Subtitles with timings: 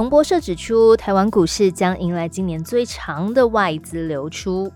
[0.00, 4.72] 彭博社指出，台湾股市将迎来今年最长的外资流出。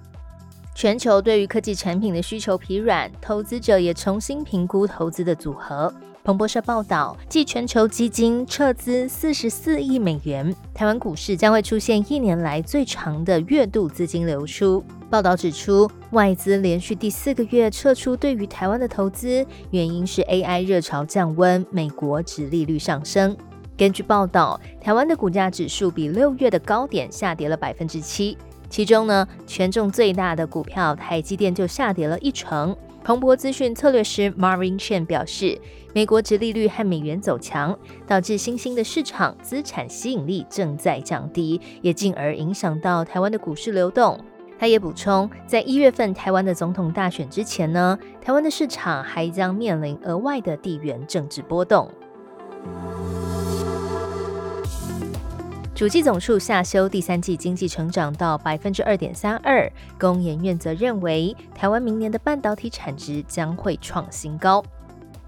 [0.75, 5.91] 全球对于科技产品的需求疲软，投资者也重新评估投资的组合。
[6.23, 14.85] 彭博社报道，继全球基金撤资四十四亿美元，台湾股市将会出现一年来最长的月度资金流出。
[15.09, 23.35] 报道指出，外资连续第四个月撤出对于台湾的投资，原因是 AI 热潮降温，美国指利率上升。
[23.77, 28.39] 根据报道，台湾的股价指数比六月的高点下跌了百分之七，
[28.69, 32.77] 其中呢，权重最大的股票台积电就下跌了一成。
[33.03, 35.61] 彭博资讯策略师 Marvin Chen 表示，
[35.93, 44.19] 美国殖利率和美元走强，导致新兴的市场资产吸引力正在降低，也进而影响到台湾的股市流动。
[44.57, 51.91] 他也补充，在一月份台湾的总统大选之前呢，台湾的市场还将面临额外的地缘政治波动。
[55.75, 64.63] 主计总数下修第三季经济成长到百分之二点三二，工研院则认为台湾明年的半导体产值将会创新高，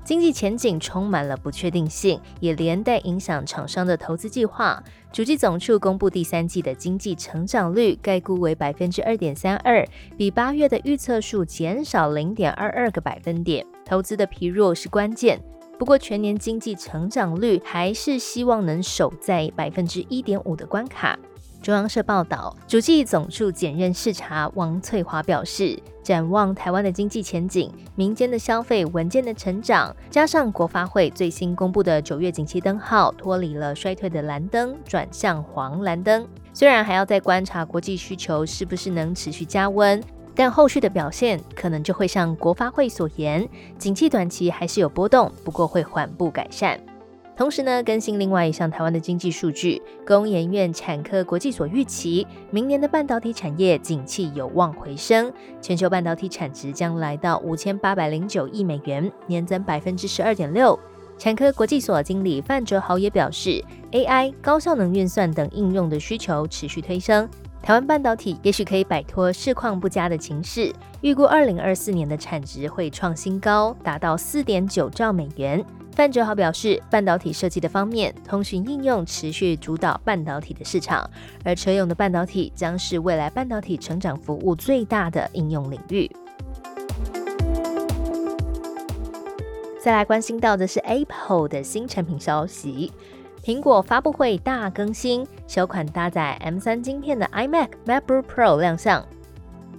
[0.05, 4.81] 经济前景充满了不确定性，也连带影响厂商的投资计划。
[5.13, 9.85] 主计总处公布第三季的经济成长率，概估为百分之二点三二，
[10.17, 15.43] 比八月的预测数减少零点二二个百分点，投资的疲弱是关键。
[15.79, 21.19] 不过，全年经济成长率还是希望能守在百分之一点五的关卡。
[21.63, 36.27] 中央社报道，主计总处检任视察王翠华表示，展望台湾的经济前景，民间的消费稳健的成长，加上国发会最新公布的九月景气灯号脱离了衰退的蓝灯，转向黄蓝灯。
[36.53, 40.03] 虽然还要再观察国际需求是不是能持续加温。
[40.37, 43.49] 但后续的表现可能就会像国发会所言，
[43.79, 46.79] 景气短期还是有波动，不过会缓步改善。
[47.35, 60.79] 同时呢，更新另外一项台湾的经济数据，工研院产科国际所预期，明年的半导体产业景气有望回升，全球半导体产值将来到五千八百零九亿美元，年增百分之十二点六。
[61.19, 67.29] 产科国际所经理范哲豪也表示，AI、高效能运算等应用的需求持续推升。
[67.63, 75.65] 台湾半导体也许可以摆脱市况不佳的情势，预估二零二四年的产值会创新高，达到四点九兆美元。
[75.91, 81.11] 范哲豪表示，半导体设计的方面，通讯应用持续主导半导体的市场，
[81.43, 86.09] 而车用的半导体将是未来半导体成长服务最大的应用领域。
[89.81, 92.93] 再来关心到的是 Apple 的新产品消息。
[93.47, 99.07] 苹果发布会大更新，首款搭载 M3 晶片的 iMac MacBook Pro 亮相。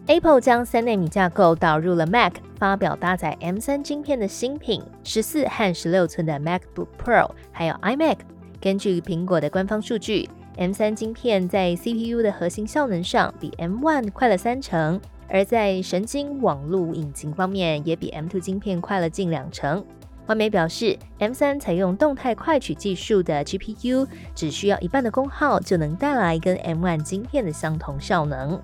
[0.06, 8.20] Apple 将三纳米架构导入了 Mac，发表搭载 M3 晶片的新品，十四和十六寸的 MacBook Pro，还有 iMac。
[8.62, 14.98] 根据苹果的官方数据，M3 晶片在 CPU 的核心效能上比 M1 快了三成，
[15.28, 19.86] 而在神经网络引擎方面也比 M2 晶片快了近两成。
[20.28, 24.06] 外媒表示，M3 采用动态快取技术的 GPU，
[24.36, 28.62] 只需要一半的功耗就能带来跟 M1 晶片的相同效能。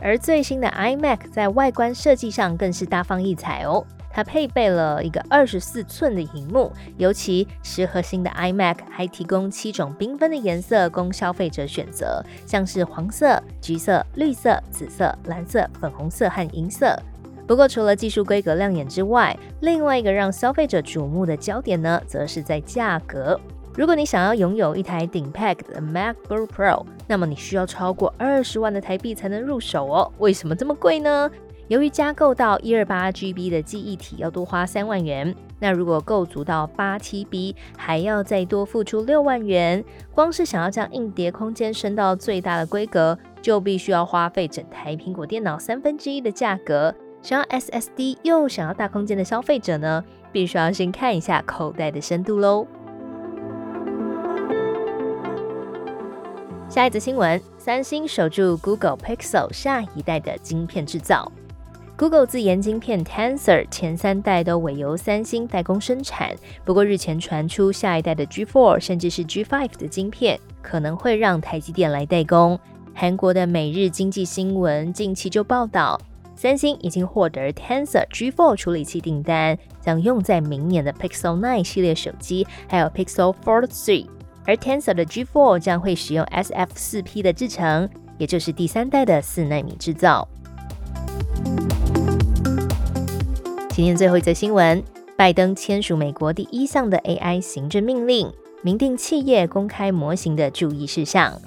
[0.00, 16.96] 而最新的 iMac 在外观设计上更是大放异彩哦，它配备了一个二十四寸的荧幕，尤其十核心的 iMac 还提供七种缤纷的颜色供消费者选择，像是黄色、橘色、绿色、紫色、蓝色、粉红色和银色。
[17.52, 23.38] 不过，除了技术规格亮眼之外，另外一个让消费者瞩目的焦点呢，则是在价格。
[23.76, 30.10] 如果你想要拥有一台顶配的 MacBook Pro，那么你需要超过二十万的台币才能入手哦。
[30.16, 31.30] 为什么这么贵呢？
[31.68, 39.84] 由于加购到一二八 GB 的记忆体要多花三万元，那如果构足到八 TB，还要再多付出六万元。
[40.14, 46.94] 光是想要将硬碟空间升到最大的规格，就必须要花费整台苹果电脑三分之一的价格。
[47.22, 52.66] 想要 SSD 又想要大空间的消费者呢，必须要先看一下口袋的深度喽。
[56.68, 61.30] 下一则新闻：三星守住 Google Pixel 下一代的晶片制造。
[61.96, 66.34] Google 自研晶片 Tensor 前三代都委由三星代工生产，
[66.64, 72.58] 不过日前传出下一代的 G4 甚至是 G5 的晶片可能会让台积电来代工。
[72.94, 76.00] 韩国的每日经济新闻近期就报道，
[76.42, 84.08] 三星已经获得 Tensor G4 处理器订单，将用在明年的 Pixel 9系列手机，还有 Pixel Fold 3。
[84.44, 90.26] 而 Tensor 的 G4 将会使用 SF4P 的制程，也就是第三代的四纳米制造。
[93.70, 94.82] 今天最后一则新闻，
[95.16, 98.28] 拜登签署美国第一项的 AI 行政命令，
[98.62, 101.40] 明定企业公开模型的注意事项。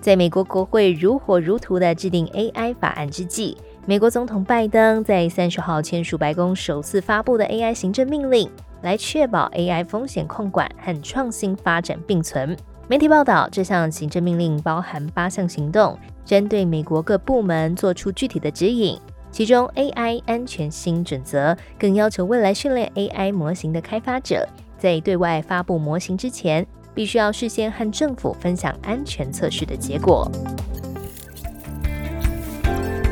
[0.00, 8.48] 在美国国会如火如荼的制定 AI 法案之际，美国总统拜登在三十号签署白宫首次发布的 AI 行政命令，
[8.82, 12.56] 来确保 AI 风险控管和创新发展并存。
[12.86, 18.98] 媒体报道，这项行政命令包含八项行动，针对美国各部门做出具体的指引。
[19.32, 24.46] 其中，AI 安全新准则更要求未来训练 AI 模型的开发者，
[24.78, 26.66] 在对外发布模型之前。
[26.92, 30.28] 必须要事先和政府分享安全测试的结果。